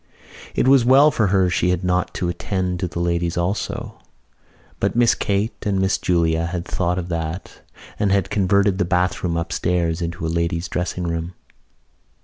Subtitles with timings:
[0.55, 3.99] It was well for her she had not to attend to the ladies also.
[4.79, 7.61] But Miss Kate and Miss Julia had thought of that
[7.99, 11.35] and had converted the bathroom upstairs into a ladies' dressing room.